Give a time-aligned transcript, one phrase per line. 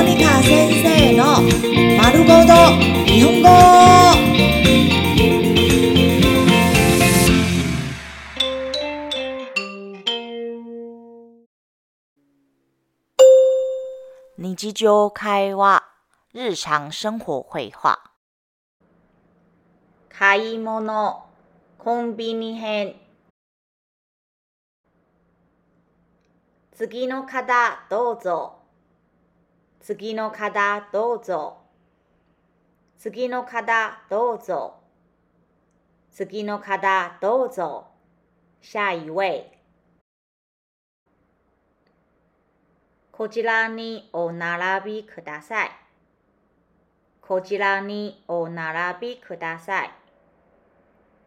[0.00, 1.42] モニカ先生の
[1.98, 2.54] 丸ごと
[3.04, 3.48] 日本語。
[14.38, 15.84] 日常会話
[16.32, 17.44] 日常生活。
[17.50, 18.00] 会話
[20.08, 21.26] 買い物
[21.76, 22.94] コンビニ編。
[26.72, 28.59] 次の方どうぞ。
[29.80, 31.56] 次の方どうぞ。
[32.98, 34.74] 次の方どうぞ。
[36.10, 37.86] 次の方どうぞ。
[38.60, 39.46] 下一位。
[43.10, 45.70] こちらにお並びください。
[47.22, 49.90] こちらにお並びください。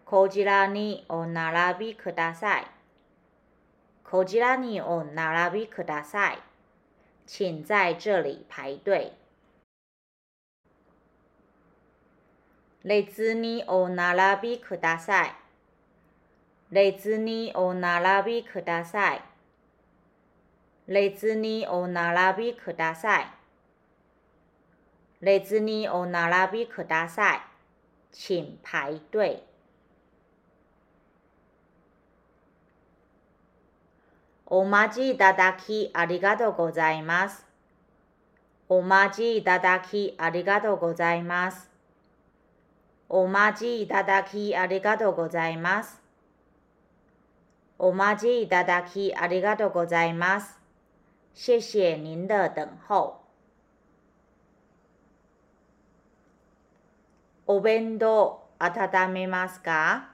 [0.06, 2.68] こちらにお並びください。
[4.04, 6.53] こちらにお並びください。
[7.26, 9.14] 请在这里排队。
[12.84, 15.36] 列にお並びください。
[16.70, 19.22] 列にお並びください。
[20.88, 23.28] 列にお並びください。
[25.22, 27.42] 列にお並びください。
[28.12, 29.53] 请排队。
[34.56, 37.44] お待ちいただきありがとうございます。
[38.70, 41.72] お待ちいただきありがとうございます。
[43.10, 46.00] お待ちいただきありがとうございます。
[47.80, 50.60] お待ちいただきありがとうございます。
[51.34, 53.24] 谢谢您的等候。
[57.48, 60.10] お弁当温めますか？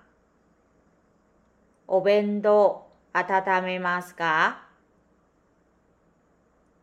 [1.87, 4.67] お弁当温めますか？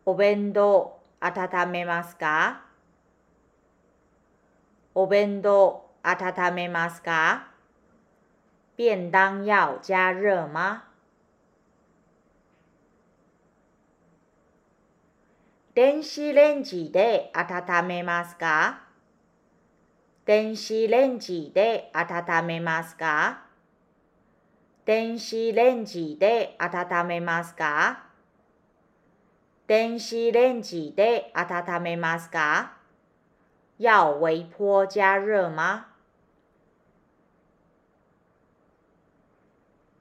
[0.05, 2.63] お弁当温めますか？
[4.93, 7.47] お弁当温めますか？
[8.77, 10.83] 便当要加热吗？
[15.73, 18.81] 電子レンジで温めますか？
[20.25, 23.46] 電子レンジで温めますか？
[24.87, 28.05] 電子レンジで温めますか？
[29.67, 32.71] 電子レンジで温めますか？
[33.79, 35.87] 要微波加热吗？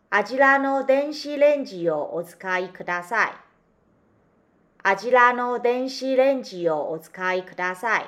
[0.09, 3.33] あちらの電子レンジをお使いください。
[4.85, 8.05] あちらの電子レンジをお使いください。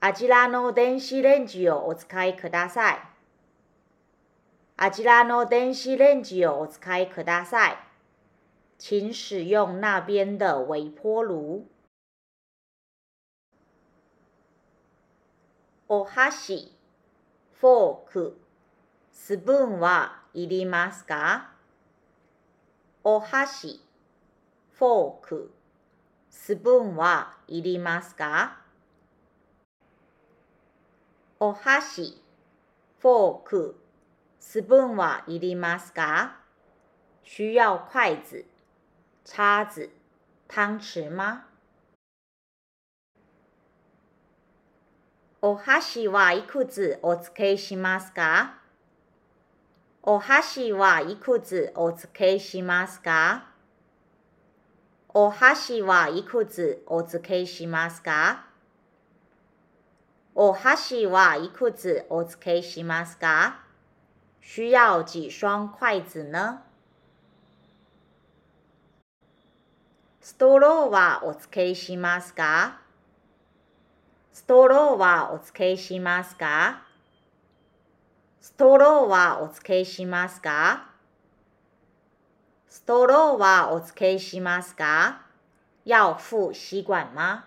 [0.00, 3.11] あちらの電子レンジをお使いください。
[4.76, 7.76] あちらの電子レンジをお使いください。
[8.78, 11.66] 请使用那边的微波炉。
[15.88, 16.72] お箸、
[17.60, 18.40] フォーク、
[19.12, 21.50] スプーンはいりますか？
[23.04, 23.80] お箸、
[24.72, 25.54] フォーク、
[26.30, 28.58] スプーンはいりますか？
[31.38, 32.20] お箸、
[33.00, 33.81] フォーク、
[34.44, 36.36] スプーンはいりますか？
[37.24, 38.44] 需要筷子、
[39.24, 39.88] 叉子、
[40.48, 41.44] 汤匙吗？
[45.40, 48.58] お箸はいくつお付けしますか？
[50.02, 53.46] お箸はいくつお付けしますか？
[55.14, 58.44] お箸はいくつお付けしますか？
[60.34, 63.60] お箸はいくつお付けしますか？
[64.42, 66.62] 需要几双筷子呢？
[70.20, 72.80] ストローはお付けしますか？
[74.32, 76.82] ストローはお付けしますか？
[78.40, 80.90] ストローはお付けしますか？
[82.68, 85.22] ストローはお付けしますか？
[85.84, 87.44] 要付吸管吗？